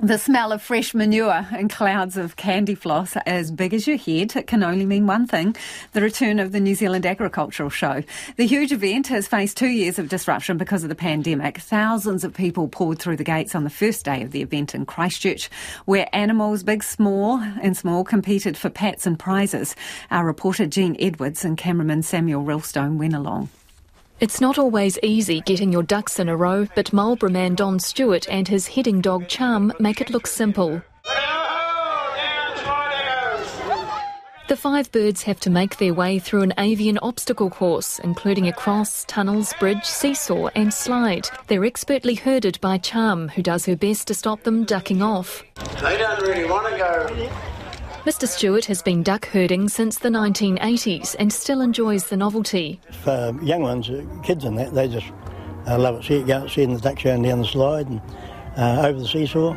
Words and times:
The 0.00 0.16
smell 0.16 0.52
of 0.52 0.62
fresh 0.62 0.94
manure 0.94 1.48
and 1.50 1.68
clouds 1.68 2.16
of 2.16 2.36
candy 2.36 2.76
floss 2.76 3.16
as 3.26 3.50
big 3.50 3.74
as 3.74 3.88
your 3.88 3.96
head 3.96 4.36
it 4.36 4.46
can 4.46 4.62
only 4.62 4.86
mean 4.86 5.08
one 5.08 5.26
thing 5.26 5.56
the 5.90 6.00
return 6.00 6.38
of 6.38 6.52
the 6.52 6.60
New 6.60 6.76
Zealand 6.76 7.04
Agricultural 7.04 7.68
Show. 7.68 8.04
The 8.36 8.46
huge 8.46 8.70
event 8.70 9.08
has 9.08 9.26
faced 9.26 9.56
two 9.56 9.66
years 9.66 9.98
of 9.98 10.08
disruption 10.08 10.56
because 10.56 10.84
of 10.84 10.88
the 10.88 10.94
pandemic. 10.94 11.58
Thousands 11.58 12.22
of 12.22 12.32
people 12.32 12.68
poured 12.68 13.00
through 13.00 13.16
the 13.16 13.24
gates 13.24 13.56
on 13.56 13.64
the 13.64 13.70
first 13.70 14.04
day 14.04 14.22
of 14.22 14.30
the 14.30 14.40
event 14.40 14.72
in 14.72 14.86
Christchurch, 14.86 15.50
where 15.84 16.08
animals, 16.12 16.62
big, 16.62 16.84
small, 16.84 17.40
and 17.60 17.76
small, 17.76 18.04
competed 18.04 18.56
for 18.56 18.70
pats 18.70 19.04
and 19.04 19.18
prizes. 19.18 19.74
Our 20.12 20.24
reporter 20.24 20.66
Jean 20.66 20.96
Edwards 21.00 21.44
and 21.44 21.58
cameraman 21.58 22.04
Samuel 22.04 22.44
Ralstone 22.44 22.98
went 22.98 23.14
along. 23.14 23.48
It's 24.20 24.40
not 24.40 24.58
always 24.58 24.98
easy 25.04 25.40
getting 25.42 25.72
your 25.72 25.84
ducks 25.84 26.18
in 26.18 26.28
a 26.28 26.36
row, 26.36 26.66
but 26.74 26.92
Marlborough 26.92 27.30
man 27.30 27.54
Don 27.54 27.78
Stewart 27.78 28.28
and 28.28 28.48
his 28.48 28.66
heading 28.66 29.00
dog 29.00 29.28
Charm 29.28 29.72
make 29.78 30.00
it 30.00 30.10
look 30.10 30.26
simple. 30.26 30.82
The 34.48 34.56
five 34.56 34.90
birds 34.90 35.22
have 35.22 35.38
to 35.40 35.50
make 35.50 35.76
their 35.76 35.94
way 35.94 36.18
through 36.18 36.42
an 36.42 36.54
avian 36.58 36.98
obstacle 36.98 37.48
course, 37.48 38.00
including 38.00 38.48
a 38.48 38.52
cross, 38.52 39.04
tunnels, 39.04 39.54
bridge, 39.60 39.84
seesaw, 39.84 40.48
and 40.56 40.74
slide. 40.74 41.28
They're 41.46 41.64
expertly 41.64 42.16
herded 42.16 42.58
by 42.60 42.78
Charm, 42.78 43.28
who 43.28 43.42
does 43.42 43.66
her 43.66 43.76
best 43.76 44.08
to 44.08 44.14
stop 44.14 44.42
them 44.42 44.64
ducking 44.64 45.00
off. 45.00 45.44
They 45.80 45.96
don't 45.96 46.20
really 46.22 46.50
want 46.50 46.72
to 46.72 46.76
go 46.76 47.30
Mr. 48.08 48.26
Stewart 48.26 48.64
has 48.64 48.80
been 48.80 49.02
duck 49.02 49.26
herding 49.26 49.68
since 49.68 49.98
the 49.98 50.08
1980s 50.08 51.14
and 51.18 51.30
still 51.30 51.60
enjoys 51.60 52.06
the 52.06 52.16
novelty. 52.16 52.80
For 53.02 53.36
young 53.42 53.60
ones, 53.60 53.90
uh, 53.90 54.02
kids 54.22 54.46
and 54.46 54.56
that, 54.56 54.72
they 54.72 54.88
just 54.88 55.12
uh, 55.66 55.78
love 55.78 55.96
it. 55.96 56.04
See, 56.04 56.22
go, 56.22 56.46
seeing 56.46 56.72
the 56.72 56.80
ducks 56.80 57.02
going 57.02 57.20
down 57.20 57.42
the 57.42 57.46
slide 57.46 57.86
and 57.86 58.00
uh, 58.56 58.86
over 58.86 58.98
the 58.98 59.06
seesaw. 59.06 59.52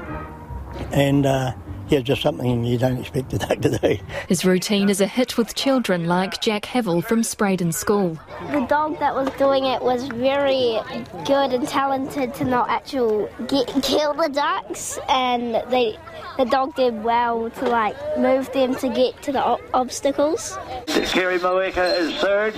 And 0.92 1.26
uh, 1.26 1.54
yeah, 1.92 2.00
just 2.00 2.22
something 2.22 2.64
you 2.64 2.78
don't 2.78 2.98
expect 2.98 3.34
a 3.34 3.38
duck 3.38 3.60
to 3.60 3.78
do. 3.82 3.98
His 4.30 4.46
routine 4.46 4.90
is 4.90 5.02
a 5.02 5.08
hit 5.08 5.38
with 5.38 5.56
children 5.56 6.08
like 6.08 6.42
Jack 6.42 6.66
Havel 6.66 7.02
from 7.02 7.22
Spreydon 7.22 7.74
School. 7.74 8.18
The 8.52 8.62
dog 8.62 8.98
that 9.00 9.14
was 9.14 9.30
doing 9.32 9.66
it 9.66 9.82
was 9.82 10.08
very 10.08 10.80
good 11.26 11.54
and 11.54 11.68
talented 11.68 12.34
to 12.36 12.46
not 12.46 12.70
actually 12.70 13.28
get, 13.48 13.68
kill 13.84 14.14
the 14.14 14.30
ducks, 14.30 15.00
and 15.10 15.56
they 15.70 15.98
the 16.38 16.46
dog 16.46 16.76
did 16.76 17.04
well 17.04 17.50
to 17.50 17.66
like 17.70 17.96
move 18.18 18.52
them 18.54 18.74
to 18.76 18.88
get 18.88 19.22
to 19.24 19.34
the 19.34 19.58
obstacles. 19.74 20.58
Kerry 20.88 21.40
Moeka 21.40 22.00
is 22.00 22.16
third. 22.16 22.56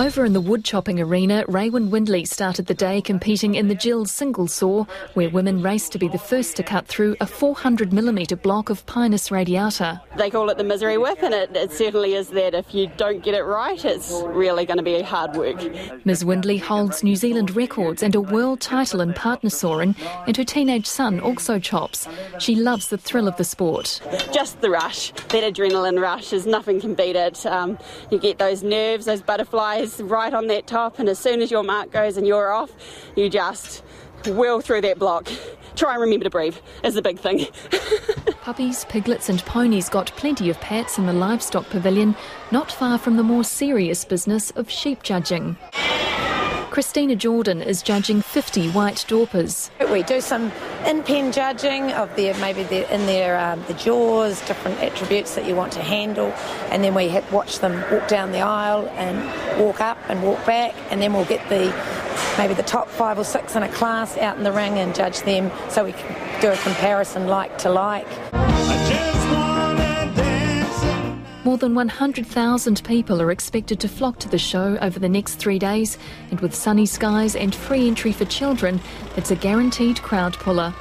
Over 0.00 0.24
in 0.24 0.32
the 0.32 0.40
wood 0.40 0.64
chopping 0.64 1.00
arena, 1.00 1.44
Raywin 1.48 1.90
Windley 1.90 2.24
started 2.24 2.66
the 2.66 2.74
day 2.74 3.00
competing 3.00 3.54
in 3.54 3.68
the 3.68 3.74
Jill 3.74 4.04
single 4.04 4.46
saw, 4.46 4.84
where 5.14 5.30
women 5.30 5.62
race 5.62 5.88
to 5.90 5.98
be 5.98 6.08
the 6.08 6.18
first 6.18 6.56
to 6.56 6.62
cut 6.62 6.86
through 6.86 7.12
a 7.20 7.26
400mm 7.26 8.42
block 8.42 8.68
of 8.68 8.84
Pinus 8.86 9.30
radiata. 9.30 10.00
They 10.16 10.30
call 10.30 10.50
it 10.50 10.58
the 10.58 10.64
misery 10.64 10.98
whip, 10.98 11.22
and 11.22 11.34
it, 11.34 11.56
it 11.56 11.72
certainly 11.72 12.14
is 12.14 12.28
that 12.30 12.54
if 12.54 12.74
you 12.74 12.90
don't 12.96 13.22
get 13.22 13.34
it 13.34 13.42
right, 13.42 13.82
it's 13.84 14.12
really 14.26 14.66
going 14.66 14.78
to 14.78 14.82
be 14.82 15.00
hard 15.02 15.36
work. 15.36 15.60
Ms. 16.04 16.24
Windley 16.24 16.58
holds 16.58 17.02
New 17.02 17.16
Zealand 17.16 17.54
records 17.54 18.02
and 18.02 18.14
a 18.14 18.20
world 18.20 18.60
title 18.60 19.00
in 19.00 19.12
partner 19.14 19.50
sawing, 19.50 19.94
and 20.26 20.36
her 20.36 20.44
teenage 20.44 20.86
son 20.86 21.20
also 21.20 21.58
chops. 21.58 22.08
She 22.38 22.54
loves 22.54 22.88
the 22.88 22.98
thrill 22.98 23.28
of 23.28 23.36
the 23.36 23.44
sport. 23.44 24.00
Just 24.32 24.60
the 24.60 24.70
rush, 24.70 25.12
that 25.12 25.44
adrenaline 25.44 26.00
rush, 26.00 26.32
is 26.32 26.46
nothing 26.46 26.80
can 26.80 26.94
beat 26.94 27.16
it. 27.16 27.44
Um, 27.46 27.78
you 28.10 28.18
get 28.18 28.38
those 28.38 28.62
nerves, 28.62 29.06
those 29.06 29.22
butterflies 29.22 29.71
right 30.00 30.34
on 30.34 30.48
that 30.48 30.66
top, 30.66 30.98
and 30.98 31.08
as 31.08 31.18
soon 31.18 31.40
as 31.40 31.50
your 31.50 31.62
mark 31.62 31.90
goes 31.90 32.16
and 32.16 32.26
you're 32.26 32.52
off, 32.52 32.70
you 33.16 33.28
just 33.28 33.82
whirl 34.26 34.60
through 34.60 34.82
that 34.82 34.98
block. 34.98 35.28
Try 35.74 35.92
and 35.92 36.00
remember 36.02 36.24
to 36.24 36.30
breathe 36.30 36.56
is 36.84 36.94
the 36.94 37.02
big 37.02 37.18
thing. 37.18 37.46
Puppies, 38.42 38.84
piglets, 38.84 39.28
and 39.28 39.44
ponies 39.44 39.88
got 39.88 40.12
plenty 40.16 40.50
of 40.50 40.60
pats 40.60 40.98
in 40.98 41.06
the 41.06 41.12
livestock 41.12 41.68
pavilion, 41.70 42.14
not 42.50 42.70
far 42.70 42.98
from 42.98 43.16
the 43.16 43.22
more 43.22 43.44
serious 43.44 44.04
business 44.04 44.50
of 44.52 44.70
sheep 44.70 45.02
judging. 45.02 45.56
Christina 46.72 47.14
Jordan 47.14 47.60
is 47.60 47.82
judging 47.82 48.22
50 48.22 48.70
white 48.70 49.04
Dorpers. 49.06 49.68
We 49.92 50.02
do 50.02 50.22
some 50.22 50.50
in-pen 50.86 51.30
judging 51.30 51.92
of 51.92 52.16
their 52.16 52.32
maybe 52.38 52.62
their, 52.62 52.88
in 52.88 53.04
their 53.04 53.38
um, 53.38 53.62
the 53.68 53.74
jaws, 53.74 54.40
different 54.46 54.80
attributes 54.80 55.34
that 55.34 55.44
you 55.46 55.54
want 55.54 55.74
to 55.74 55.82
handle, 55.82 56.28
and 56.70 56.82
then 56.82 56.94
we 56.94 57.10
watch 57.30 57.58
them 57.58 57.74
walk 57.92 58.08
down 58.08 58.32
the 58.32 58.40
aisle 58.40 58.88
and 58.96 59.60
walk 59.60 59.82
up 59.82 59.98
and 60.08 60.22
walk 60.22 60.46
back, 60.46 60.74
and 60.88 61.02
then 61.02 61.12
we'll 61.12 61.26
get 61.26 61.46
the 61.50 61.66
maybe 62.38 62.54
the 62.54 62.62
top 62.62 62.88
five 62.88 63.18
or 63.18 63.24
six 63.24 63.54
in 63.54 63.62
a 63.62 63.68
class 63.68 64.16
out 64.16 64.38
in 64.38 64.42
the 64.42 64.52
ring 64.52 64.78
and 64.78 64.94
judge 64.94 65.20
them, 65.24 65.52
so 65.68 65.84
we 65.84 65.92
can 65.92 66.40
do 66.40 66.48
a 66.48 66.56
comparison 66.56 67.26
like 67.26 67.58
to 67.58 67.68
like. 67.68 68.08
More 71.44 71.58
than 71.58 71.74
100,000 71.74 72.84
people 72.84 73.20
are 73.20 73.32
expected 73.32 73.80
to 73.80 73.88
flock 73.88 74.20
to 74.20 74.28
the 74.28 74.38
show 74.38 74.78
over 74.80 75.00
the 75.00 75.08
next 75.08 75.36
three 75.36 75.58
days, 75.58 75.98
and 76.30 76.38
with 76.38 76.54
sunny 76.54 76.86
skies 76.86 77.34
and 77.34 77.52
free 77.52 77.88
entry 77.88 78.12
for 78.12 78.24
children, 78.26 78.80
it's 79.16 79.32
a 79.32 79.36
guaranteed 79.36 80.00
crowd 80.02 80.34
puller. 80.34 80.72